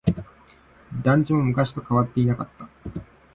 [1.03, 2.67] 団地も昔と変わっていなかった。